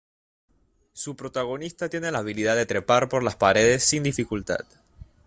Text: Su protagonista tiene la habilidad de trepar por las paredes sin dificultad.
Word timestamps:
Su 0.93 1.15
protagonista 1.15 1.87
tiene 1.87 2.09
la 2.11 2.17
habilidad 2.17 2.55
de 2.55 2.65
trepar 2.65 3.07
por 3.07 3.21
las 3.21 3.35
paredes 3.35 3.83
sin 3.83 4.01
dificultad. 4.01 4.65